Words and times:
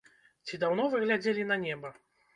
Ці 0.45 0.59
даўно 0.63 0.87
вы 0.95 1.03
глядзелі 1.05 1.45
на 1.53 1.59
неба? 1.65 1.95